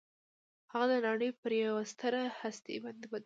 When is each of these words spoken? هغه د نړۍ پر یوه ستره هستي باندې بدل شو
هغه 0.71 0.85
د 0.91 0.93
نړۍ 1.07 1.29
پر 1.41 1.51
یوه 1.65 1.81
ستره 1.91 2.21
هستي 2.41 2.75
باندې 2.83 3.05
بدل 3.11 3.19
شو 3.19 3.19